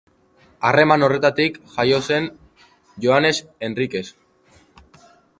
Harreman 0.67 1.03
horretatik 1.07 1.59
jaio 1.75 1.99
zen 2.07 2.25
Joanes 3.05 3.41
Enrikez. 3.67 4.05